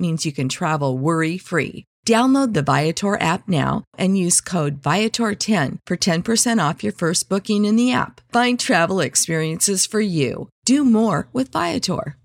means 0.00 0.24
you 0.24 0.32
can 0.32 0.48
travel 0.48 0.96
worry 0.96 1.36
free. 1.38 1.84
Download 2.06 2.54
the 2.54 2.62
Viator 2.62 3.20
app 3.20 3.46
now 3.46 3.84
and 3.98 4.16
use 4.16 4.40
code 4.40 4.80
Viator10 4.80 5.78
for 5.86 5.96
10% 5.96 6.68
off 6.68 6.82
your 6.82 6.94
first 6.94 7.28
booking 7.28 7.66
in 7.66 7.76
the 7.76 7.92
app. 7.92 8.20
Find 8.32 8.58
travel 8.58 9.00
experiences 9.00 9.84
for 9.86 10.00
you. 10.00 10.48
Do 10.64 10.84
more 10.84 11.28
with 11.32 11.52
Viator. 11.52 12.16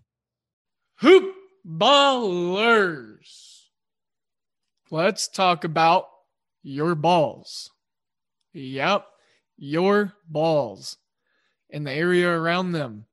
Hoop 0.99 1.35
ballers. 1.67 3.25
Let's 4.89 5.27
talk 5.27 5.65
about 5.65 6.07
your 6.63 6.95
balls. 6.95 7.69
Yep, 8.53 9.05
your 9.57 10.13
balls 10.29 10.97
and 11.69 11.85
the 11.85 11.91
area 11.91 12.29
around 12.29 12.71
them. 12.71 13.05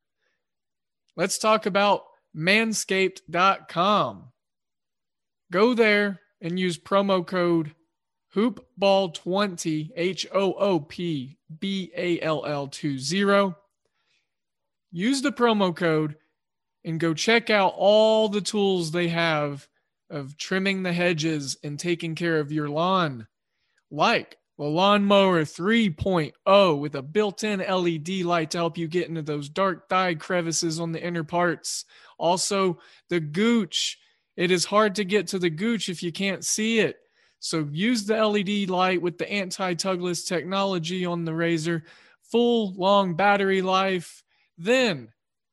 Let's 1.16 1.38
talk 1.38 1.66
about 1.66 2.04
manscaped.com. 2.36 4.32
Go 5.52 5.74
there 5.74 6.18
and 6.40 6.58
use 6.58 6.78
promo 6.78 7.26
code 7.26 7.74
hoopball20 8.34 9.90
H 9.94 10.26
O 10.32 10.54
O 10.54 10.80
P 10.80 11.36
B 11.60 11.92
A 11.94 12.18
L 12.22 12.46
L 12.46 12.68
20. 12.68 13.54
Use 14.90 15.20
the 15.20 15.30
promo 15.30 15.76
code 15.76 16.16
and 16.86 16.98
go 16.98 17.12
check 17.12 17.50
out 17.50 17.74
all 17.76 18.30
the 18.30 18.40
tools 18.40 18.92
they 18.92 19.08
have 19.08 19.68
of 20.08 20.38
trimming 20.38 20.84
the 20.84 20.92
hedges 20.94 21.58
and 21.62 21.78
taking 21.78 22.14
care 22.14 22.40
of 22.40 22.50
your 22.50 22.70
lawn, 22.70 23.26
like 23.90 24.38
the 24.56 24.64
Lawnmower 24.64 25.42
3.0 25.42 26.78
with 26.78 26.94
a 26.94 27.02
built 27.02 27.44
in 27.44 27.60
LED 27.60 28.08
light 28.24 28.52
to 28.52 28.58
help 28.58 28.78
you 28.78 28.88
get 28.88 29.08
into 29.08 29.20
those 29.20 29.50
dark 29.50 29.90
thigh 29.90 30.14
crevices 30.14 30.80
on 30.80 30.92
the 30.92 31.04
inner 31.04 31.24
parts. 31.24 31.84
Also, 32.18 32.78
the 33.10 33.20
Gooch 33.20 33.98
it 34.36 34.50
is 34.50 34.64
hard 34.64 34.94
to 34.96 35.04
get 35.04 35.28
to 35.28 35.38
the 35.38 35.50
gooch 35.50 35.88
if 35.88 36.02
you 36.02 36.12
can't 36.12 36.44
see 36.44 36.80
it. 36.80 36.96
So 37.40 37.68
use 37.72 38.04
the 38.04 38.24
LED 38.24 38.70
light 38.70 39.02
with 39.02 39.18
the 39.18 39.30
anti-tugless 39.30 40.24
technology 40.24 41.04
on 41.04 41.24
the 41.24 41.34
razor, 41.34 41.84
full 42.30 42.72
long 42.74 43.14
battery 43.14 43.62
life. 43.62 44.22
Then 44.56 45.08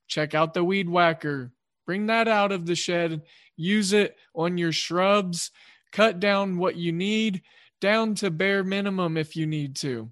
check 0.07 0.35
out 0.35 0.53
the 0.53 0.63
weed 0.63 0.87
whacker. 0.87 1.51
Bring 1.85 2.05
that 2.07 2.27
out 2.27 2.51
of 2.51 2.65
the 2.65 2.75
shed. 2.75 3.23
Use 3.57 3.93
it 3.93 4.15
on 4.35 4.57
your 4.57 4.71
shrubs. 4.71 5.51
Cut 5.91 6.19
down 6.19 6.57
what 6.57 6.75
you 6.75 6.91
need 6.91 7.41
down 7.81 8.13
to 8.15 8.29
bare 8.29 8.63
minimum 8.63 9.17
if 9.17 9.35
you 9.35 9.47
need 9.47 9.75
to. 9.77 10.11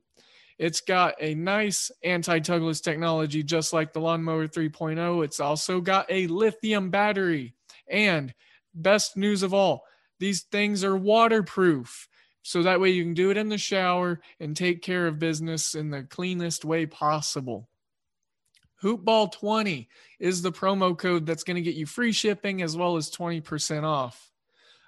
It's 0.58 0.82
got 0.82 1.14
a 1.22 1.36
nice 1.36 1.92
anti-tugless 2.04 2.82
technology 2.82 3.44
just 3.44 3.74
like 3.74 3.94
the 3.94 4.00
lawnmower 4.00 4.48
3.0. 4.48 5.24
It's 5.24 5.40
also 5.40 5.80
got 5.82 6.08
a 6.10 6.26
lithium 6.28 6.90
battery 6.90 7.54
and 7.88 8.34
best 8.82 9.18
news 9.18 9.44
of 9.44 9.54
all 9.54 9.84
these 10.20 10.44
things 10.44 10.84
are 10.84 10.98
waterproof. 10.98 12.08
So 12.42 12.64
that 12.64 12.80
way 12.80 12.92
you 12.92 13.04
can 13.04 13.14
do 13.14 13.30
it 13.30 13.38
in 13.38 13.50
the 13.50 13.58
shower 13.58 14.22
and 14.40 14.56
take 14.56 14.82
care 14.82 15.08
of 15.08 15.20
business 15.20 15.76
in 15.76 15.90
the 15.90 16.04
cleanest 16.04 16.64
way 16.64 16.86
possible. 16.86 17.70
Hoopball20 18.82 19.88
is 20.20 20.42
the 20.42 20.52
promo 20.52 20.98
code 20.98 21.26
that's 21.26 21.44
going 21.44 21.56
to 21.56 21.62
get 21.62 21.76
you 21.76 21.86
free 21.86 22.12
shipping 22.12 22.62
as 22.62 22.78
well 22.78 22.96
as 22.96 23.12
20% 23.12 23.84
off. 23.84 24.32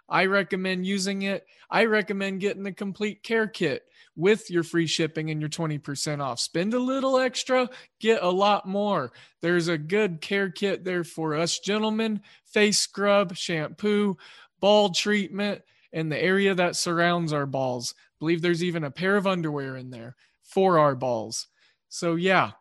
I 0.07 0.25
recommend 0.25 0.85
using 0.85 1.23
it. 1.23 1.45
I 1.69 1.85
recommend 1.85 2.39
getting 2.39 2.63
the 2.63 2.71
complete 2.71 3.23
care 3.23 3.47
kit 3.47 3.83
with 4.19 4.51
your 4.51 4.63
free 4.63 4.85
shipping 4.85 5.31
and 5.31 5.39
your 5.39 5.49
20% 5.49 6.21
off. 6.21 6.39
Spend 6.39 6.73
a 6.73 6.79
little 6.79 7.17
extra, 7.17 7.69
get 7.99 8.21
a 8.21 8.29
lot 8.29 8.67
more. 8.67 9.11
There's 9.41 9.69
a 9.69 9.77
good 9.77 10.19
care 10.19 10.49
kit 10.49 10.83
there 10.83 11.03
for 11.03 11.35
us 11.35 11.59
gentlemen 11.59 12.21
face 12.45 12.79
scrub, 12.79 13.35
shampoo, 13.35 14.17
ball 14.59 14.89
treatment, 14.89 15.61
and 15.93 16.11
the 16.11 16.21
area 16.21 16.53
that 16.53 16.75
surrounds 16.75 17.33
our 17.33 17.45
balls. 17.45 17.95
I 17.97 18.15
believe 18.19 18.41
there's 18.41 18.63
even 18.63 18.83
a 18.83 18.91
pair 18.91 19.15
of 19.15 19.27
underwear 19.27 19.77
in 19.77 19.89
there 19.89 20.15
for 20.43 20.79
our 20.79 20.95
balls. 20.95 21.47
So, 21.87 22.15
yeah, 22.15 22.51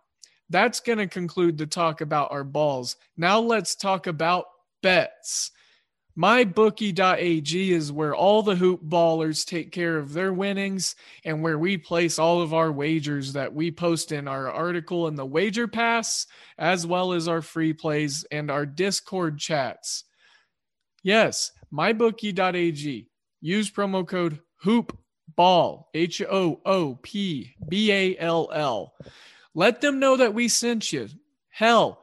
that's 0.49 0.81
going 0.81 0.99
to 0.99 1.07
conclude 1.07 1.59
the 1.59 1.67
talk 1.67 2.01
about 2.01 2.33
our 2.33 2.45
balls. 2.45 2.97
Now, 3.17 3.41
let's 3.41 3.75
talk 3.75 4.07
about 4.07 4.47
bets. 4.83 5.51
MyBookie.ag 6.19 7.73
is 7.73 7.93
where 7.93 8.13
all 8.13 8.43
the 8.43 8.57
hoop 8.57 8.83
ballers 8.83 9.47
take 9.47 9.71
care 9.71 9.99
of 9.99 10.13
their 10.13 10.33
winnings 10.33 10.97
and 11.25 11.45
where 11.45 11.59
we 11.59 11.79
place 11.79 12.19
all 12.19 12.43
of 12.43 12.53
our 12.53 12.73
wagers 12.73 13.35
that 13.35 13.55
we 13.55 13.71
post 13.71 14.11
in 14.11 14.27
our 14.27 14.51
article 14.51 15.07
in 15.07 15.15
the 15.15 15.25
Wager 15.25 15.69
Pass, 15.69 16.27
as 16.59 16.85
well 16.85 17.13
as 17.13 17.29
our 17.29 17.41
free 17.41 17.73
plays 17.73 18.27
and 18.33 18.51
our 18.51 18.67
Discord 18.67 19.39
chats. 19.39 20.03
Yes, 21.05 21.53
MyBookie.ag. 21.73 23.09
Use 23.41 23.71
promo 23.71 24.05
code 24.05 24.41
HOOPBALL, 24.65 25.89
H 25.95 26.21
O 26.23 26.61
O 26.67 26.99
P 27.01 27.55
B 27.69 27.93
A 27.93 28.19
L 28.19 28.51
L. 28.53 28.93
Let 29.55 29.81
them 29.81 30.01
know 30.01 30.17
that 30.17 30.35
we 30.35 30.49
sent 30.49 30.93
you. 30.93 31.09
Hell, 31.49 32.03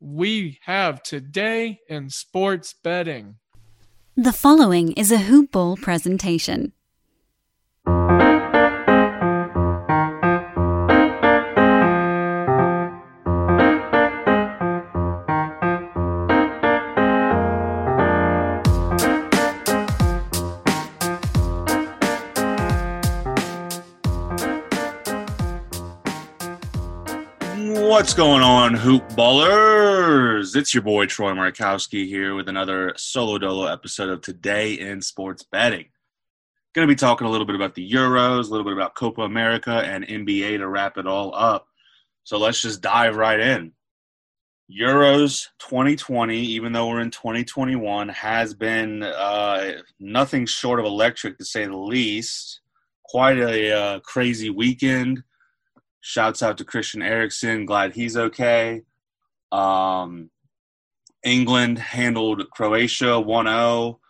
we 0.00 0.58
have 0.64 1.02
today 1.02 1.80
in 1.88 2.08
sports 2.08 2.74
betting. 2.82 3.36
The 4.16 4.32
following 4.32 4.92
is 4.92 5.12
a 5.12 5.18
Hoop 5.18 5.52
Ball 5.52 5.76
presentation. 5.76 6.72
What's 28.00 28.14
going 28.14 28.42
on, 28.42 28.72
hoop 28.72 29.06
ballers? 29.10 30.56
It's 30.56 30.72
your 30.72 30.82
boy 30.82 31.04
Troy 31.04 31.32
Markowski 31.32 32.06
here 32.06 32.34
with 32.34 32.48
another 32.48 32.94
solo 32.96 33.36
dolo 33.36 33.66
episode 33.66 34.08
of 34.08 34.22
Today 34.22 34.72
in 34.72 35.02
Sports 35.02 35.42
Betting. 35.42 35.84
Going 36.74 36.88
to 36.88 36.90
be 36.90 36.96
talking 36.96 37.26
a 37.26 37.30
little 37.30 37.46
bit 37.46 37.56
about 37.56 37.74
the 37.74 37.86
Euros, 37.86 38.46
a 38.46 38.50
little 38.50 38.64
bit 38.64 38.72
about 38.72 38.94
Copa 38.94 39.20
America 39.20 39.82
and 39.84 40.06
NBA 40.06 40.56
to 40.56 40.66
wrap 40.66 40.96
it 40.96 41.06
all 41.06 41.34
up. 41.34 41.66
So 42.24 42.38
let's 42.38 42.62
just 42.62 42.80
dive 42.80 43.16
right 43.16 43.38
in. 43.38 43.72
Euros 44.72 45.48
2020, 45.58 46.38
even 46.38 46.72
though 46.72 46.88
we're 46.88 47.02
in 47.02 47.10
2021, 47.10 48.08
has 48.08 48.54
been 48.54 49.02
uh, 49.02 49.72
nothing 49.98 50.46
short 50.46 50.80
of 50.80 50.86
electric 50.86 51.36
to 51.36 51.44
say 51.44 51.66
the 51.66 51.76
least. 51.76 52.62
Quite 53.04 53.36
a 53.36 53.72
uh, 53.76 54.00
crazy 54.00 54.48
weekend 54.48 55.22
Shouts 56.00 56.42
out 56.42 56.58
to 56.58 56.64
Christian 56.64 57.02
Eriksen. 57.02 57.66
Glad 57.66 57.94
he's 57.94 58.16
okay. 58.16 58.82
Um, 59.52 60.30
England 61.24 61.78
handled 61.78 62.48
Croatia 62.50 63.20
1 63.20 63.46
0. 63.46 64.00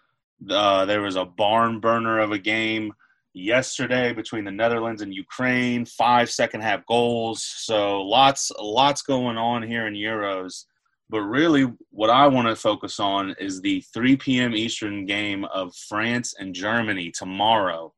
Uh, 0.48 0.86
there 0.86 1.02
was 1.02 1.16
a 1.16 1.24
barn 1.24 1.80
burner 1.80 2.20
of 2.20 2.32
a 2.32 2.38
game 2.38 2.92
yesterday 3.34 4.12
between 4.12 4.44
the 4.44 4.50
Netherlands 4.50 5.02
and 5.02 5.14
Ukraine. 5.14 5.84
Five 5.84 6.30
second 6.30 6.62
half 6.62 6.86
goals. 6.86 7.42
So 7.42 8.02
lots, 8.02 8.50
lots 8.58 9.02
going 9.02 9.36
on 9.36 9.62
here 9.62 9.86
in 9.86 9.94
Euros. 9.94 10.64
But 11.08 11.22
really, 11.22 11.66
what 11.90 12.08
I 12.08 12.28
want 12.28 12.46
to 12.46 12.54
focus 12.54 13.00
on 13.00 13.34
is 13.40 13.60
the 13.60 13.80
3 13.92 14.16
p.m. 14.16 14.54
Eastern 14.54 15.06
game 15.06 15.44
of 15.46 15.74
France 15.74 16.34
and 16.38 16.54
Germany 16.54 17.10
tomorrow. 17.10 17.92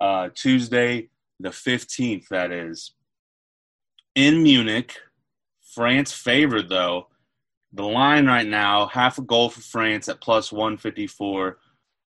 Uh, 0.00 0.30
Tuesday, 0.34 1.10
the 1.42 1.50
15th, 1.50 2.28
that 2.28 2.52
is. 2.52 2.94
In 4.14 4.42
Munich, 4.42 4.98
France 5.74 6.12
favored, 6.12 6.68
though. 6.68 7.08
The 7.72 7.84
line 7.84 8.26
right 8.26 8.46
now, 8.46 8.86
half 8.86 9.18
a 9.18 9.22
goal 9.22 9.48
for 9.48 9.62
France 9.62 10.08
at 10.08 10.20
plus 10.20 10.52
154, 10.52 11.58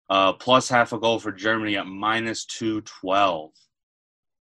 uh, 0.08 0.32
plus 0.34 0.68
half 0.68 0.92
a 0.92 0.98
goal 0.98 1.18
for 1.18 1.32
Germany 1.32 1.76
at 1.76 1.86
minus 1.86 2.44
212. 2.46 3.50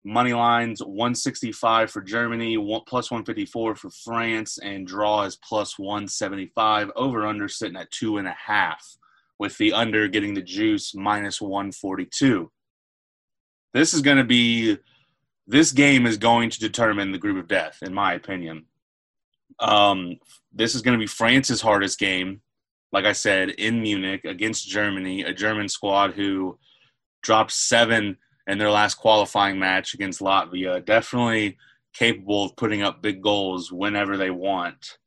Money 0.03 0.33
lines 0.33 0.81
165 0.83 1.91
for 1.91 2.01
Germany, 2.01 2.57
one, 2.57 2.81
plus 2.87 3.11
154 3.11 3.75
for 3.75 3.91
France, 3.91 4.57
and 4.57 4.87
draw 4.87 5.23
is 5.23 5.37
plus 5.47 5.77
175. 5.77 6.89
Over 6.95 7.27
under 7.27 7.47
sitting 7.47 7.77
at 7.77 7.91
two 7.91 8.17
and 8.17 8.27
a 8.27 8.35
half, 8.47 8.83
with 9.37 9.55
the 9.59 9.73
under 9.73 10.07
getting 10.07 10.33
the 10.33 10.41
juice 10.41 10.95
minus 10.95 11.39
142 11.39 12.51
this 13.73 13.93
is 13.93 14.01
going 14.01 14.17
to 14.17 14.23
be 14.23 14.77
this 15.47 15.71
game 15.71 16.05
is 16.05 16.17
going 16.17 16.49
to 16.49 16.59
determine 16.59 17.11
the 17.11 17.17
group 17.17 17.37
of 17.37 17.47
death, 17.47 17.79
in 17.81 17.93
my 17.93 18.13
opinion. 18.13 18.65
Um, 19.59 20.17
this 20.53 20.75
is 20.75 20.81
going 20.81 20.97
to 20.97 21.01
be 21.01 21.07
France's 21.07 21.61
hardest 21.61 21.99
game, 21.99 22.41
like 22.91 23.05
I 23.05 23.11
said, 23.11 23.49
in 23.49 23.81
Munich 23.81 24.23
against 24.23 24.67
Germany, 24.67 25.23
a 25.23 25.33
German 25.33 25.67
squad 25.67 26.13
who 26.13 26.57
dropped 27.21 27.51
seven 27.51 28.17
in 28.47 28.57
their 28.57 28.71
last 28.71 28.95
qualifying 28.95 29.59
match 29.59 29.93
against 29.93 30.21
Latvia. 30.21 30.83
Definitely 30.83 31.57
capable 31.93 32.45
of 32.45 32.55
putting 32.55 32.81
up 32.81 33.01
big 33.01 33.21
goals 33.21 33.71
whenever 33.71 34.17
they 34.17 34.31
want. 34.31 34.97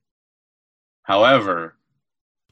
However, 1.03 1.77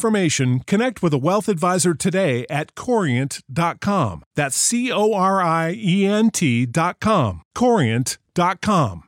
information, 0.00 0.60
connect 0.60 1.02
with 1.02 1.12
a 1.12 1.18
wealth 1.18 1.46
advisor 1.46 1.92
today 1.92 2.46
at 2.48 2.74
corient.com. 2.74 4.22
That's 4.34 4.56
C 4.56 4.90
O 4.90 5.12
R 5.12 5.42
I 5.42 5.74
E 5.76 6.06
N 6.06 6.30
T.com. 6.30 7.42
Corient.com. 7.54 9.02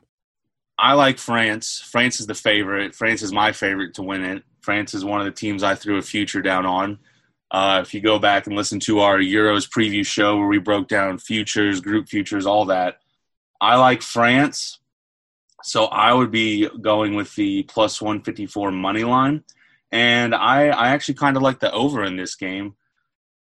I 0.77 0.93
like 0.93 1.17
France. 1.17 1.81
France 1.83 2.19
is 2.19 2.27
the 2.27 2.35
favorite. 2.35 2.93
France 2.93 3.23
is 3.23 3.33
my 3.33 3.51
favorite 3.51 3.95
to 3.95 4.03
win 4.03 4.23
it. 4.23 4.43
France 4.61 4.93
is 4.93 5.03
one 5.03 5.19
of 5.19 5.25
the 5.25 5.31
teams 5.31 5.63
I 5.63 5.73
threw 5.73 5.97
a 5.97 6.01
future 6.03 6.43
down 6.43 6.67
on. 6.67 6.99
Uh, 7.49 7.81
if 7.83 7.95
you 7.95 8.01
go 8.01 8.19
back 8.19 8.45
and 8.45 8.55
listen 8.55 8.79
to 8.81 8.99
our 8.99 9.17
Euros 9.17 9.67
preview 9.67 10.05
show 10.05 10.37
where 10.37 10.47
we 10.47 10.59
broke 10.59 10.87
down 10.87 11.17
futures, 11.17 11.81
group 11.81 12.07
futures, 12.07 12.45
all 12.45 12.65
that, 12.65 12.99
I 13.59 13.77
like 13.77 14.03
France. 14.03 14.79
So 15.63 15.85
I 15.85 16.13
would 16.13 16.29
be 16.29 16.69
going 16.81 17.15
with 17.15 17.33
the 17.35 17.63
plus 17.63 17.99
154 17.99 18.71
money 18.71 19.03
line. 19.03 19.43
And 19.93 20.33
I, 20.33 20.69
I 20.69 20.89
actually 20.89 21.13
kind 21.13 21.37
of 21.37 21.43
like 21.43 21.59
the 21.59 21.71
over 21.71 22.03
in 22.03 22.17
this 22.17 22.35
game. 22.35 22.73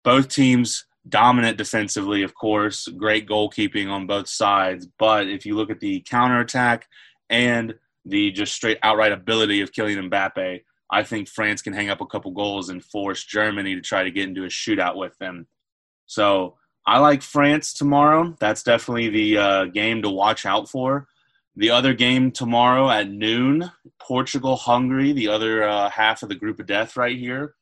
Both 0.04 0.28
teams 0.28 0.86
dominant 1.08 1.58
defensively, 1.58 2.22
of 2.22 2.36
course, 2.36 2.86
great 2.86 3.28
goalkeeping 3.28 3.90
on 3.90 4.06
both 4.06 4.28
sides. 4.28 4.86
But 4.96 5.26
if 5.26 5.44
you 5.44 5.56
look 5.56 5.70
at 5.70 5.80
the 5.80 6.04
counterattack 6.08 6.86
and 7.28 7.74
the 8.04 8.30
just 8.30 8.54
straight 8.54 8.78
outright 8.84 9.10
ability 9.10 9.60
of 9.60 9.72
Kylian 9.72 10.08
Mbappe, 10.08 10.62
I 10.88 11.02
think 11.02 11.28
France 11.28 11.62
can 11.62 11.72
hang 11.72 11.90
up 11.90 12.00
a 12.00 12.06
couple 12.06 12.30
goals 12.30 12.68
and 12.68 12.82
force 12.82 13.24
Germany 13.24 13.74
to 13.74 13.80
try 13.80 14.04
to 14.04 14.12
get 14.12 14.28
into 14.28 14.44
a 14.44 14.48
shootout 14.48 14.94
with 14.94 15.18
them. 15.18 15.48
So 16.06 16.54
I 16.86 17.00
like 17.00 17.22
France 17.22 17.72
tomorrow. 17.72 18.36
That's 18.38 18.62
definitely 18.62 19.08
the 19.08 19.38
uh, 19.38 19.64
game 19.64 20.00
to 20.02 20.10
watch 20.10 20.46
out 20.46 20.68
for. 20.68 21.08
The 21.58 21.70
other 21.70 21.94
game 21.94 22.32
tomorrow 22.32 22.90
at 22.90 23.10
noon, 23.10 23.70
Portugal 23.98 24.56
Hungary, 24.56 25.12
the 25.12 25.28
other 25.28 25.66
uh, 25.66 25.88
half 25.88 26.22
of 26.22 26.28
the 26.28 26.34
group 26.34 26.60
of 26.60 26.66
death 26.66 26.98
right 26.98 27.16
here. 27.16 27.54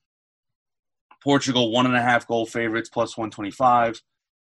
Portugal, 1.22 1.70
one 1.70 1.86
and 1.86 1.96
a 1.96 2.02
half 2.02 2.26
goal 2.26 2.44
favorites, 2.44 2.88
plus 2.88 3.16
125. 3.16 4.02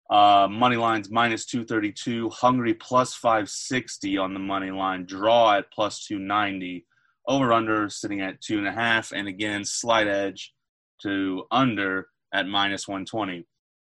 Uh, 0.09 0.47
money 0.49 0.77
lines 0.77 1.11
minus 1.11 1.45
232. 1.45 2.29
Hungary 2.29 2.75
plus 2.75 3.13
560 3.13 4.17
on 4.17 4.33
the 4.33 4.39
money 4.39 4.71
line. 4.71 5.05
Draw 5.05 5.57
at 5.57 5.71
plus 5.71 6.05
290. 6.05 6.85
Over 7.27 7.51
under 7.51 7.89
sitting 7.89 8.21
at 8.21 8.39
two 8.39 8.57
and 8.57 8.67
a 8.67 8.71
half. 8.71 9.11
And 9.11 9.27
again, 9.27 9.65
slight 9.65 10.07
edge 10.07 10.53
to 11.01 11.43
under 11.51 12.07
at 12.33 12.47
minus 12.47 12.87
120. 12.87 13.45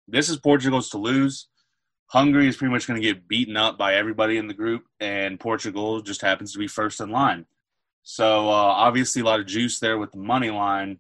This 0.08 0.28
is 0.28 0.38
Portugal's 0.38 0.90
to 0.90 0.98
lose. 0.98 1.50
Hungary 2.08 2.48
is 2.48 2.58
pretty 2.58 2.72
much 2.72 2.88
going 2.88 3.02
to 3.02 3.08
get 3.08 3.28
beaten 3.28 3.58
up 3.58 3.78
by 3.78 3.96
everybody 3.96 4.38
in 4.38 4.48
the 4.48 4.54
group, 4.54 4.84
and 5.00 5.40
Portugal 5.40 6.02
just 6.02 6.22
happens 6.22 6.54
to 6.54 6.60
be 6.60 6.68
first 6.68 7.02
in 7.02 7.10
line. 7.10 7.46
So 8.04 8.48
uh, 8.48 8.52
obviously, 8.52 9.22
a 9.22 9.26
lot 9.26 9.40
of 9.40 9.48
juice 9.48 9.80
there 9.80 9.98
with 9.98 10.12
the 10.12 10.20
money 10.20 10.52
line, 10.52 11.00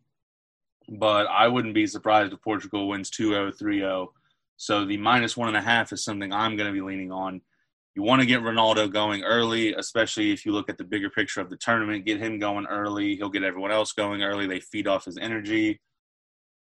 but 0.89 1.27
I 1.27 1.47
wouldn't 1.47 1.75
be 1.75 1.85
surprised 1.88 2.33
if 2.33 2.41
Portugal 2.41 2.88
wins 2.88 3.09
2 3.09 3.29
0, 3.29 3.51
3 3.51 3.79
0 3.79 4.12
so 4.57 4.85
the 4.85 4.97
minus 4.97 5.35
one 5.35 5.47
and 5.47 5.57
a 5.57 5.62
half 5.62 5.91
is 5.91 6.03
something 6.03 6.31
I'm 6.31 6.55
going 6.55 6.67
to 6.67 6.74
be 6.74 6.85
leaning 6.85 7.12
on. 7.12 7.41
You 7.95 8.03
want 8.03 8.21
to 8.21 8.25
get 8.25 8.41
Ronaldo 8.41 8.91
going 8.91 9.24
early, 9.24 9.74
especially 9.74 10.31
if 10.31 10.45
you 10.45 10.51
look 10.51 10.69
at 10.69 10.77
the 10.77 10.83
bigger 10.83 11.09
picture 11.09 11.39
of 11.41 11.50
the 11.50 11.57
tournament. 11.57 12.05
Get 12.05 12.19
him 12.19 12.39
going 12.39 12.65
early. 12.65 13.15
He'll 13.15 13.29
get 13.29 13.43
everyone 13.43 13.71
else 13.71 13.93
going 13.93 14.21
early. 14.21 14.47
They 14.47 14.59
feed 14.59 14.88
off 14.88 15.05
his 15.05 15.17
energy. 15.17 15.79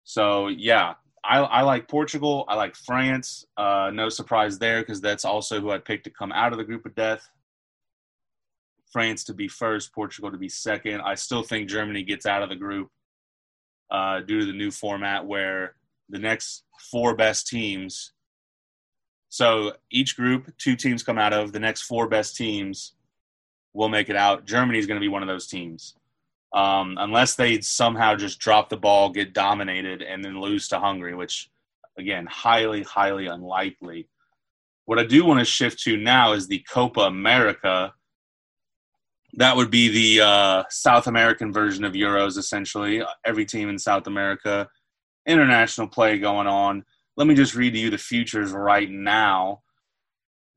So, 0.04 0.48
yeah, 0.48 0.96
I, 1.24 1.40
I 1.40 1.62
like 1.62 1.88
Portugal. 1.88 2.46
I 2.48 2.56
like 2.56 2.76
France. 2.76 3.46
Uh, 3.56 3.92
no 3.94 4.10
surprise 4.10 4.58
there 4.58 4.82
because 4.82 5.02
that's 5.02 5.26
also 5.26 5.62
who 5.62 5.72
I 5.72 5.78
picked 5.78 6.06
to 6.06 6.10
come 6.10 6.32
out 6.32 6.52
of 6.52 6.58
the 6.58 6.64
group 6.64 6.86
of 6.86 6.96
death. 6.96 7.30
France 8.92 9.24
to 9.26 9.34
be 9.34 9.48
first, 9.48 9.94
Portugal 9.94 10.32
to 10.32 10.38
be 10.38 10.50
second. 10.50 11.02
I 11.02 11.16
still 11.16 11.44
think 11.44 11.70
Germany 11.70 12.04
gets 12.04 12.26
out 12.26 12.44
of 12.44 12.50
the 12.50 12.56
group 12.56 12.90
uh, 13.90 14.22
due 14.22 14.40
to 14.40 14.46
the 14.46 14.54
new 14.54 14.72
format 14.72 15.26
where 15.26 15.76
the 16.10 16.20
next 16.20 16.64
four 16.92 17.16
best 17.16 17.48
teams. 17.48 18.14
So 19.30 19.74
each 19.92 20.18
group, 20.18 20.52
two 20.58 20.76
teams 20.76 21.04
come 21.04 21.18
out 21.18 21.34
of. 21.34 21.54
The 21.54 21.60
next 21.60 21.84
four 21.84 22.08
best 22.08 22.36
teams 22.36 22.94
will 23.74 23.90
make 23.90 24.10
it 24.10 24.16
out. 24.16 24.46
Germany 24.46 24.80
is 24.80 24.88
going 24.88 25.00
to 25.00 25.04
be 25.04 25.08
one 25.08 25.22
of 25.22 25.28
those 25.28 25.48
teams. 25.48 25.96
Um, 26.54 26.98
unless 27.00 27.36
they 27.36 27.62
somehow 27.62 28.16
just 28.16 28.40
drop 28.40 28.70
the 28.70 28.78
ball, 28.78 29.10
get 29.10 29.34
dominated, 29.34 30.02
and 30.02 30.24
then 30.24 30.42
lose 30.42 30.68
to 30.68 30.80
Hungary, 30.80 31.16
which, 31.16 31.50
again, 31.98 32.26
highly, 32.26 32.84
highly 32.84 33.28
unlikely. 33.28 34.10
What 34.86 35.00
I 35.00 35.06
do 35.06 35.26
want 35.26 35.40
to 35.40 35.46
shift 35.46 35.80
to 35.84 35.96
now 35.96 36.34
is 36.34 36.48
the 36.48 36.66
Copa 36.70 37.02
America, 37.02 37.94
that 39.36 39.56
would 39.56 39.72
be 39.72 40.18
the 40.18 40.26
uh, 40.26 40.64
South 40.70 41.08
American 41.08 41.54
version 41.54 41.86
of 41.86 41.94
Euros, 41.94 42.38
essentially. 42.38 43.02
Every 43.26 43.46
team 43.46 43.70
in 43.70 43.80
South 43.80 44.08
America, 44.08 44.68
international 45.26 45.88
play 45.88 46.20
going 46.20 46.48
on. 46.48 46.84
Let 47.16 47.28
me 47.28 47.36
just 47.36 47.56
read 47.56 47.74
to 47.74 47.80
you 47.80 47.90
the 47.90 47.98
futures 47.98 48.52
right 48.52 48.90
now. 48.90 49.62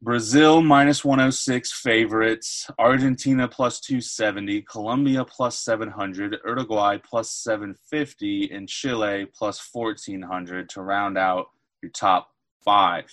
Brazil 0.05 0.61
minus 0.61 1.03
106 1.03 1.73
favorites, 1.73 2.71
Argentina 2.79 3.49
plus 3.49 3.81
270, 3.81 4.61
Colombia 4.61 5.25
plus 5.25 5.59
700, 5.61 6.37
Uruguay 6.45 6.99
plus 7.03 7.31
750, 7.31 8.51
and 8.53 8.69
Chile 8.69 9.27
plus 9.35 9.67
1400 9.73 10.69
to 10.69 10.83
round 10.83 11.17
out 11.17 11.47
your 11.81 11.91
top 11.91 12.29
five. 12.63 13.07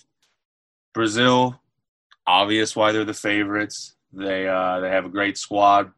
Brazil, 0.93 1.61
obvious 2.27 2.75
why 2.75 2.91
they're 2.91 3.05
the 3.05 3.13
favorites. 3.13 3.95
They 4.11 4.49
uh, 4.49 4.81
they 4.81 4.89
have 4.89 5.05
a 5.05 5.09
great 5.09 5.37
squad, 5.37 5.93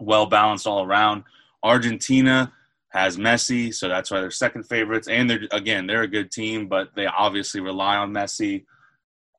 well 0.00 0.26
balanced 0.26 0.66
all 0.66 0.84
around. 0.84 1.22
Argentina 1.62 2.52
has 2.88 3.16
Messi, 3.16 3.72
so 3.72 3.86
that's 3.86 4.10
why 4.10 4.20
they're 4.20 4.32
second 4.32 4.64
favorites. 4.64 5.06
And 5.06 5.30
they're 5.30 5.46
again 5.52 5.86
they're 5.86 6.02
a 6.02 6.08
good 6.08 6.32
team, 6.32 6.66
but 6.66 6.88
they 6.96 7.06
obviously 7.06 7.60
rely 7.60 7.94
on 7.96 8.12
Messi. 8.12 8.64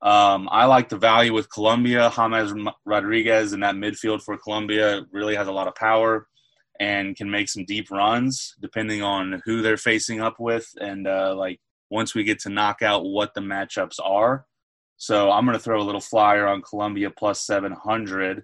Um, 0.02 0.48
I 0.52 0.66
like 0.66 0.88
the 0.90 0.98
value 0.98 1.34
with 1.34 1.52
Colombia. 1.52 2.12
James 2.16 2.54
Rodriguez 2.86 3.54
in 3.54 3.60
that 3.62 3.76
midfield 3.76 4.22
for 4.22 4.38
Colombia 4.38 5.06
really 5.12 5.36
has 5.36 5.48
a 5.48 5.52
lot 5.52 5.68
of 5.68 5.76
power 5.76 6.28
and 6.80 7.16
can 7.16 7.30
make 7.30 7.50
some 7.50 7.66
deep 7.66 7.92
runs 7.92 8.56
depending 8.62 9.04
on 9.04 9.42
who 9.46 9.62
they're 9.62 9.76
facing 9.76 10.22
up 10.22 10.40
with 10.40 10.70
and 10.80 11.08
uh, 11.08 11.36
like 11.36 11.60
once 11.90 12.16
we 12.16 12.24
get 12.24 12.40
to 12.40 12.50
knock 12.50 12.82
out 12.82 13.04
what 13.04 13.34
the 13.34 13.42
matchups 13.42 14.00
are. 14.02 14.46
So 14.98 15.32
I'm 15.32 15.46
going 15.46 15.58
to 15.58 15.64
throw 15.64 15.82
a 15.82 15.84
little 15.84 16.02
flyer 16.02 16.48
on 16.48 16.62
Colombia 16.62 17.10
plus 17.10 17.46
700. 17.46 18.44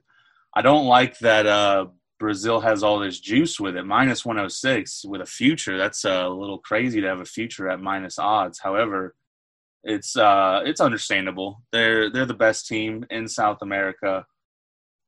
I 0.53 0.61
don't 0.61 0.85
like 0.85 1.19
that 1.19 1.45
uh, 1.45 1.87
Brazil 2.19 2.61
has 2.61 2.81
all 2.81 2.99
this 2.99 3.19
juice 3.19 3.59
with 3.59 3.75
it. 3.75 3.85
Minus 3.85 4.25
106 4.25 5.05
with 5.05 5.21
a 5.21 5.25
future. 5.25 5.77
That's 5.77 6.05
a 6.05 6.27
little 6.27 6.59
crazy 6.59 7.01
to 7.01 7.07
have 7.07 7.19
a 7.19 7.25
future 7.25 7.69
at 7.69 7.81
minus 7.81 8.17
odds. 8.17 8.59
However, 8.59 9.15
it's 9.85 10.17
uh, 10.17 10.61
it's 10.65 10.81
understandable. 10.81 11.61
They're 11.71 12.09
they're 12.09 12.25
the 12.25 12.33
best 12.33 12.67
team 12.67 13.05
in 13.11 13.27
South 13.27 13.59
America. 13.61 14.25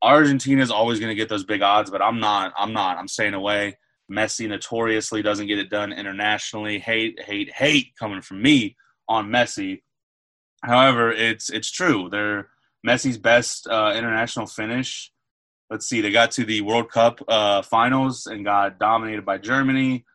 Argentina 0.04 0.62
is 0.62 0.70
always 0.70 1.00
going 1.00 1.10
to 1.10 1.16
get 1.16 1.30
those 1.30 1.44
big 1.44 1.64
odds, 1.64 1.90
but 1.90 2.02
I'm 2.02 2.20
not. 2.20 2.54
I'm 2.56 2.74
not. 2.74 2.98
I'm 2.98 3.08
staying 3.08 3.34
away. 3.34 3.80
Messi 4.10 4.48
notoriously 4.48 5.24
doesn't 5.24 5.48
get 5.48 5.58
it 5.58 5.72
done 5.72 5.92
internationally. 5.92 6.78
Hate, 6.78 7.20
hate, 7.20 7.52
hate 7.52 7.88
coming 8.00 8.22
from 8.22 8.42
me 8.42 8.78
on 9.10 9.30
Messi. 9.30 9.82
However, 10.64 11.12
it's 11.12 11.50
it's 11.50 11.72
true. 11.72 12.08
They're 12.10 12.50
Messi's 12.88 13.18
best 13.18 13.68
uh, 13.68 13.94
international 13.96 14.46
finish. 14.46 15.12
Let's 15.72 15.88
see, 15.88 16.02
they 16.02 16.12
got 16.12 16.32
to 16.32 16.46
the 16.46 16.62
World 16.62 16.92
Cup 16.92 17.20
uh, 17.28 17.64
finals 17.64 18.28
and 18.28 18.46
got 18.46 18.80
dominated 18.80 19.26
by 19.26 19.40
Germany. 19.40 20.06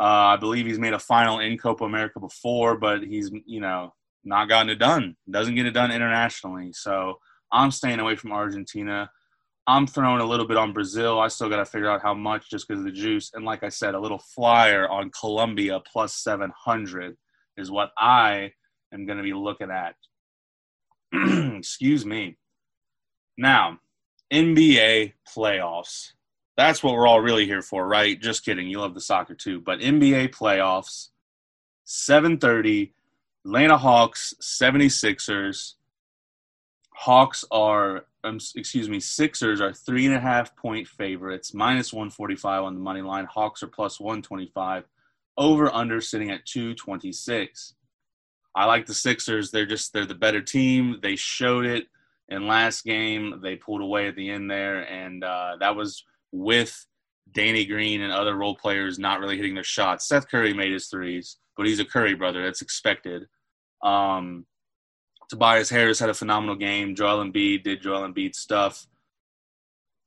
Uh, 0.00 0.34
I 0.34 0.36
believe 0.36 0.66
he's 0.66 0.78
made 0.78 0.92
a 0.92 0.98
final 0.98 1.38
in 1.38 1.56
Copa 1.56 1.84
America 1.84 2.20
before, 2.20 2.76
but 2.76 3.02
he's 3.02 3.30
you 3.46 3.60
know 3.60 3.94
not 4.24 4.48
gotten 4.48 4.70
it 4.70 4.78
done. 4.78 5.16
Doesn't 5.30 5.54
get 5.54 5.66
it 5.66 5.72
done 5.72 5.90
internationally. 5.90 6.72
So 6.72 7.18
I'm 7.52 7.70
staying 7.70 8.00
away 8.00 8.16
from 8.16 8.32
Argentina. 8.32 9.10
I'm 9.66 9.86
throwing 9.86 10.20
a 10.20 10.26
little 10.26 10.46
bit 10.46 10.56
on 10.56 10.72
Brazil. 10.72 11.20
I 11.20 11.28
still 11.28 11.50
got 11.50 11.56
to 11.56 11.66
figure 11.66 11.90
out 11.90 12.02
how 12.02 12.14
much 12.14 12.50
just 12.50 12.66
because 12.66 12.80
of 12.80 12.86
the 12.86 12.92
juice. 12.92 13.30
And 13.34 13.44
like 13.44 13.62
I 13.62 13.68
said, 13.68 13.94
a 13.94 14.00
little 14.00 14.18
flyer 14.18 14.88
on 14.88 15.10
Colombia 15.10 15.80
plus 15.80 16.14
700 16.14 17.16
is 17.56 17.70
what 17.70 17.90
I 17.98 18.52
am 18.92 19.04
going 19.04 19.18
to 19.18 19.24
be 19.24 19.34
looking 19.34 19.70
at. 19.70 19.94
Excuse 21.58 22.06
me. 22.06 22.38
Now, 23.36 23.78
NBA 24.32 25.14
playoffs. 25.34 26.12
That's 26.56 26.82
what 26.82 26.94
we're 26.94 27.06
all 27.06 27.20
really 27.20 27.46
here 27.46 27.62
for, 27.62 27.86
right? 27.86 28.20
Just 28.20 28.44
kidding. 28.44 28.68
You 28.68 28.80
love 28.80 28.94
the 28.94 29.00
soccer 29.00 29.34
too. 29.34 29.60
But 29.60 29.80
NBA 29.80 30.34
playoffs, 30.34 31.08
7:30, 31.86 32.92
Atlanta 33.48 33.78
Hawks, 33.78 34.34
76ers. 34.42 35.76
Hawks 36.94 37.46
are, 37.50 38.04
um, 38.22 38.38
excuse 38.54 38.90
me, 38.90 39.00
Sixers 39.00 39.62
are 39.62 39.72
three 39.72 40.04
and 40.04 40.14
a 40.14 40.20
half 40.20 40.54
point 40.54 40.86
favorites, 40.86 41.54
minus 41.54 41.90
145 41.90 42.64
on 42.64 42.74
the 42.74 42.80
money 42.80 43.00
line. 43.00 43.24
Hawks 43.24 43.62
are 43.62 43.68
plus 43.68 43.98
125. 43.98 44.84
Over 45.38 45.74
under 45.74 46.02
sitting 46.02 46.30
at 46.30 46.44
226. 46.44 47.72
I 48.54 48.66
like 48.66 48.84
the 48.84 48.92
Sixers. 48.92 49.50
They're 49.50 49.64
just 49.64 49.94
they're 49.94 50.04
the 50.04 50.14
better 50.14 50.42
team. 50.42 50.98
They 51.02 51.16
showed 51.16 51.64
it 51.64 51.86
in 52.28 52.46
last 52.46 52.84
game. 52.84 53.40
They 53.42 53.56
pulled 53.56 53.80
away 53.80 54.08
at 54.08 54.14
the 54.14 54.28
end 54.28 54.50
there, 54.50 54.82
and 54.82 55.24
uh, 55.24 55.56
that 55.60 55.74
was 55.74 56.04
with 56.32 56.84
Danny 57.32 57.64
Green 57.64 58.02
and 58.02 58.12
other 58.12 58.36
role 58.36 58.56
players 58.56 58.98
not 58.98 59.20
really 59.20 59.36
hitting 59.36 59.54
their 59.54 59.64
shots. 59.64 60.06
Seth 60.06 60.28
Curry 60.28 60.52
made 60.52 60.72
his 60.72 60.88
threes, 60.88 61.38
but 61.56 61.64
he's 61.64 61.80
a 61.80 61.86
Curry 61.86 62.12
brother. 62.12 62.42
That's 62.42 62.60
expected. 62.60 63.26
Um, 63.82 64.46
Tobias 65.28 65.68
Harris 65.68 65.98
had 65.98 66.10
a 66.10 66.14
phenomenal 66.14 66.56
game. 66.56 66.94
Joel 66.94 67.24
Embiid 67.24 67.62
did 67.62 67.82
Joel 67.82 68.08
Embiid 68.08 68.34
stuff. 68.34 68.86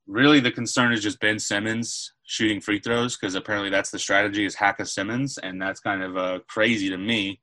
Really, 0.08 0.40
the 0.40 0.52
concern 0.52 0.92
is 0.92 1.04
just 1.04 1.20
Ben 1.20 1.40
Simmons 1.40 2.14
shooting 2.24 2.60
free 2.60 2.80
throws 2.80 3.16
because 3.16 3.36
apparently 3.36 3.70
that's 3.70 3.92
the 3.92 4.00
strategy 4.00 4.46
is 4.46 4.56
hack 4.56 4.80
a 4.80 4.86
Simmons, 4.86 5.38
and 5.38 5.62
that's 5.62 5.80
kind 5.80 6.02
of 6.02 6.18
uh, 6.18 6.40
crazy 6.48 6.90
to 6.90 6.98
me. 6.98 7.40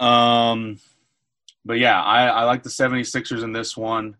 Um, 0.00 0.78
but 1.64 1.78
yeah, 1.78 2.02
I, 2.02 2.26
I 2.26 2.44
like 2.44 2.62
the 2.62 2.68
76ers 2.68 3.42
in 3.42 3.52
this 3.52 3.76
one. 3.76 4.16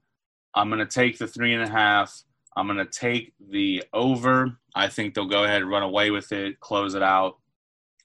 I'm 0.54 0.68
going 0.68 0.78
to 0.78 0.86
take 0.86 1.18
the 1.18 1.26
three 1.26 1.52
and 1.52 1.62
a 1.62 1.68
half. 1.68 2.22
I'm 2.56 2.66
going 2.66 2.78
to 2.78 2.86
take 2.86 3.32
the 3.50 3.82
over. 3.92 4.56
I 4.74 4.88
think 4.88 5.14
they'll 5.14 5.26
go 5.26 5.44
ahead 5.44 5.62
and 5.62 5.70
run 5.70 5.82
away 5.82 6.10
with 6.10 6.32
it, 6.32 6.60
close 6.60 6.94
it 6.94 7.02
out, 7.02 7.38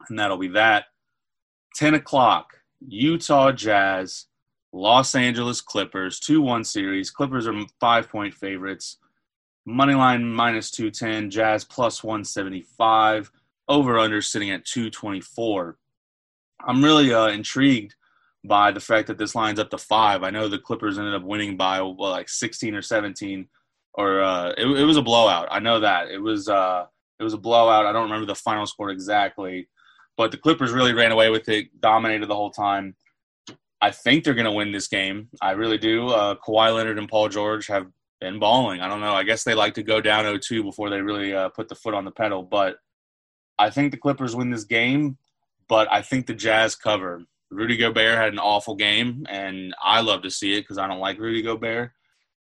and 0.09 0.17
that'll 0.17 0.37
be 0.37 0.47
that. 0.49 0.85
10 1.75 1.95
o'clock, 1.95 2.53
Utah 2.79 3.51
Jazz, 3.51 4.25
Los 4.71 5.15
Angeles 5.15 5.61
Clippers, 5.61 6.19
2 6.19 6.41
1 6.41 6.63
series. 6.63 7.11
Clippers 7.11 7.47
are 7.47 7.53
five 7.79 8.09
point 8.09 8.33
favorites. 8.33 8.97
Moneyline 9.67 10.23
minus 10.23 10.71
210, 10.71 11.29
Jazz 11.29 11.63
plus 11.63 12.03
175. 12.03 13.31
Over 13.67 13.99
under 13.99 14.21
sitting 14.21 14.49
at 14.49 14.65
224. 14.65 15.77
I'm 16.65 16.83
really 16.83 17.13
uh, 17.13 17.27
intrigued 17.27 17.95
by 18.43 18.71
the 18.71 18.79
fact 18.79 19.07
that 19.07 19.17
this 19.17 19.35
lines 19.35 19.59
up 19.59 19.69
to 19.69 19.77
five. 19.77 20.23
I 20.23 20.29
know 20.29 20.47
the 20.47 20.57
Clippers 20.57 20.97
ended 20.97 21.13
up 21.13 21.23
winning 21.23 21.57
by 21.57 21.81
well, 21.81 21.95
like 21.95 22.29
16 22.29 22.73
or 22.73 22.81
17, 22.81 23.47
or 23.93 24.21
uh, 24.21 24.49
it, 24.57 24.65
it, 24.65 24.83
was 24.85 24.97
a 24.97 25.01
blowout. 25.01 25.47
I 25.51 25.59
know 25.59 25.79
that 25.81 26.09
it 26.09 26.19
was 26.19 26.47
uh, 26.47 26.85
it 27.19 27.23
was 27.23 27.33
a 27.33 27.37
blowout. 27.37 27.85
I 27.85 27.91
don't 27.91 28.09
remember 28.09 28.25
the 28.25 28.35
final 28.35 28.65
score 28.65 28.89
exactly, 28.91 29.67
but 30.19 30.31
the 30.31 30.37
Clippers 30.37 30.71
really 30.71 30.93
ran 30.93 31.11
away 31.11 31.29
with 31.29 31.47
it, 31.47 31.81
dominated 31.81 32.27
the 32.27 32.35
whole 32.35 32.51
time. 32.51 32.95
I 33.81 33.91
think 33.91 34.23
they're 34.23 34.33
going 34.33 34.43
to 34.43 34.51
win 34.51 34.73
this 34.73 34.89
game. 34.89 35.29
I 35.41 35.51
really 35.51 35.77
do. 35.77 36.09
Uh, 36.09 36.35
Kawhi 36.35 36.75
Leonard 36.75 36.99
and 36.99 37.07
Paul 37.07 37.29
George 37.29 37.67
have 37.67 37.87
been 38.19 38.37
balling. 38.37 38.81
I 38.81 38.89
don't 38.89 38.99
know. 38.99 39.13
I 39.13 39.23
guess 39.23 39.45
they 39.45 39.55
like 39.55 39.75
to 39.75 39.83
go 39.83 40.01
down 40.01 40.25
0-2 40.25 40.61
before 40.63 40.89
they 40.89 41.01
really 41.01 41.33
uh, 41.33 41.47
put 41.47 41.69
the 41.69 41.75
foot 41.75 41.93
on 41.93 42.03
the 42.03 42.11
pedal, 42.11 42.43
but 42.43 42.77
I 43.57 43.69
think 43.69 43.91
the 43.91 43.97
Clippers 43.97 44.35
win 44.35 44.49
this 44.49 44.65
game 44.65 45.17
but 45.69 45.87
I 45.89 46.01
think 46.01 46.25
the 46.25 46.33
Jazz 46.33 46.75
cover. 46.75 47.23
Rudy 47.51 47.77
Gobert 47.77 48.17
had 48.17 48.33
an 48.33 48.39
awful 48.39 48.75
game, 48.75 49.25
and 49.29 49.73
I 49.81 50.01
love 50.01 50.23
to 50.23 50.31
see 50.31 50.57
it 50.57 50.61
because 50.61 50.77
I 50.77 50.87
don't 50.87 50.99
like 50.99 51.19
Rudy 51.19 51.41
Gobert. 51.41 51.91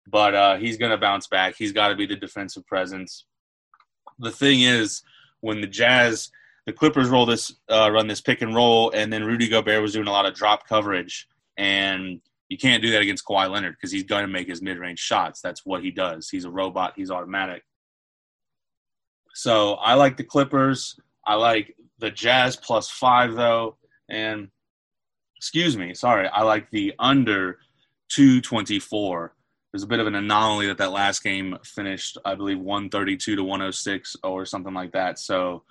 But 0.07 0.35
uh, 0.35 0.57
he's 0.57 0.77
going 0.77 0.93
to 0.93 0.99
bounce 0.99 1.27
back. 1.27 1.57
He's 1.57 1.73
got 1.73 1.89
to 1.89 1.97
be 1.97 2.07
the 2.07 2.17
defensive 2.17 2.67
presence. 2.67 3.25
The 4.19 4.31
thing 4.31 4.61
is, 4.61 5.03
when 5.41 5.63
the 5.63 5.67
Jazz, 5.67 6.31
the 6.67 6.73
Clippers 6.73 7.09
roll 7.09 7.27
this, 7.27 7.55
uh, 7.71 7.91
run 7.91 8.07
this 8.07 8.21
pick 8.21 8.43
and 8.43 8.55
roll, 8.55 8.91
and 8.91 9.13
then 9.13 9.25
Rudy 9.25 9.49
Gobert 9.49 9.83
was 9.83 9.93
doing 9.93 10.09
a 10.09 10.13
lot 10.13 10.27
of 10.27 10.35
drop 10.35 10.67
coverage, 10.67 11.29
and 11.57 12.21
you 12.49 12.59
can't 12.59 12.83
do 12.83 12.91
that 12.93 13.03
against 13.03 13.25
Kawhi 13.25 13.51
Leonard 13.51 13.75
because 13.75 13.93
he's 13.93 14.05
going 14.05 14.23
to 14.23 14.33
make 14.33 14.49
his 14.49 14.63
mid-range 14.63 14.99
shots. 14.99 15.41
That's 15.41 15.65
what 15.65 15.83
he 15.83 15.91
does. 15.91 16.29
He's 16.29 16.45
a 16.45 16.51
robot. 16.51 16.95
He's 16.97 17.11
automatic. 17.11 17.63
So 19.35 19.75
I 19.75 19.95
like 19.95 20.17
the 20.17 20.25
Clippers. 20.25 20.99
I 21.27 21.35
like 21.35 21.75
the 21.99 22.11
Jazz 22.11 22.57
plus 22.57 22.89
five, 22.91 23.35
though. 23.35 23.77
And 24.09 24.49
excuse 25.37 25.77
me, 25.77 25.95
sorry, 25.95 26.29
I 26.29 26.43
like 26.43 26.71
the 26.71 26.95
under 26.99 27.59
224. 28.11 29.35
There's 29.73 29.83
a 29.83 29.89
bit 29.89 30.01
of 30.01 30.07
an 30.07 30.15
anomaly 30.15 30.69
that 30.69 30.79
that 30.79 30.93
last 30.93 31.23
game 31.23 31.59
finished, 31.65 32.17
I 32.25 32.35
believe, 32.35 32.61
132 32.61 33.37
to 33.37 33.43
106 33.43 34.17
or 34.23 34.47
something 34.47 34.73
like 34.73 34.93
that. 34.93 35.19
So, 35.19 35.65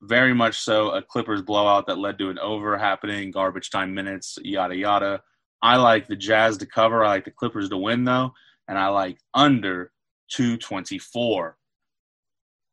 very 0.00 0.34
much 0.34 0.60
so 0.60 0.90
a 0.90 1.02
Clippers 1.02 1.42
blowout 1.42 1.86
that 1.86 1.98
led 1.98 2.18
to 2.18 2.30
an 2.30 2.38
over 2.38 2.78
happening, 2.78 3.30
garbage 3.30 3.70
time 3.70 3.94
minutes, 3.94 4.38
yada, 4.42 4.76
yada. 4.76 5.22
I 5.60 5.76
like 5.76 6.06
the 6.06 6.16
Jazz 6.16 6.58
to 6.58 6.66
cover. 6.66 7.04
I 7.04 7.08
like 7.08 7.24
the 7.24 7.30
Clippers 7.30 7.68
to 7.70 7.76
win, 7.76 8.04
though. 8.04 8.32
And 8.68 8.78
I 8.78 8.88
like 8.88 9.18
under 9.34 9.92
224. 10.30 11.56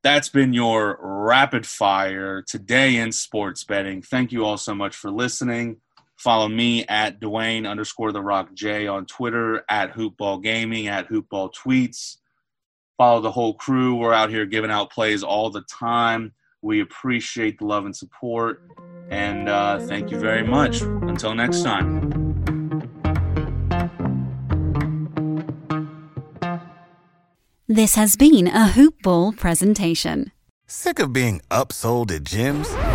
That's 0.04 0.30
been 0.30 0.54
your 0.54 1.00
rapid 1.02 1.66
fire 1.66 2.44
today 2.44 2.98
in 2.98 3.12
sports 3.12 3.64
betting. 3.64 4.04
Thank 4.04 4.32
you 4.32 4.46
all 4.46 4.58
so 4.58 4.76
much 4.76 4.96
for 4.96 5.10
listening. 5.10 5.78
Follow 6.18 6.48
me 6.48 6.86
at 6.86 7.20
Dwayne 7.20 7.68
underscore 7.68 8.12
the 8.12 8.22
Rock 8.22 8.54
J 8.54 8.88
on 8.88 9.06
Twitter, 9.06 9.66
at 9.68 9.94
Hoopball 9.94 10.44
Gaming, 10.44 10.88
at 10.88 11.10
Hoopball 11.10 11.54
Tweets. 11.54 12.18
Follow 12.98 13.20
the 13.20 13.32
whole 13.32 13.56
crew. 13.56 13.96
We're 13.96 14.14
out 14.14 14.30
here 14.30 14.46
giving 14.46 14.72
out 14.72 14.92
plays 14.92 15.24
all 15.24 15.50
the 15.50 15.64
time. 15.64 16.34
We 16.66 16.82
appreciate 16.82 17.60
the 17.60 17.68
love 17.68 17.86
and 17.86 17.96
support. 17.96 18.64
And 19.12 19.48
uh, 19.48 19.78
thank 19.82 20.10
you 20.10 20.18
very 20.18 20.42
much. 20.42 20.82
Until 20.82 21.36
next 21.36 21.62
time. 21.62 22.10
This 27.68 27.94
has 27.94 28.16
been 28.18 28.48
a 28.48 28.70
Hoop 28.70 28.96
Ball 29.04 29.32
presentation. 29.32 30.32
Sick 30.66 30.98
of 30.98 31.14
being 31.14 31.40
upsold 31.52 32.12
at 32.12 32.24
gyms? 32.24 32.95